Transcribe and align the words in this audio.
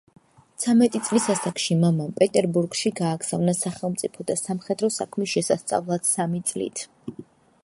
ცამეტი 0.61 1.01
წლის 1.09 1.27
ასაკში 1.33 1.77
მამამ 1.83 2.15
პეტერბურგში 2.15 2.93
გააგზავნა 3.01 3.55
სახელმწიფო 3.61 4.29
და 4.33 4.41
სამხედრო 4.45 4.93
საქმის 4.99 5.35
შესასწავლად 5.37 6.15
სამი 6.15 6.47
წლით. 6.53 6.89